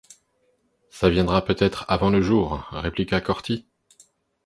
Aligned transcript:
Ça 0.89 1.11
viendra 1.11 1.45
peut-être 1.45 1.85
avant 1.87 2.09
le 2.09 2.23
jour, 2.23 2.67
répliqua 2.71 3.21
Corty. 3.21 3.67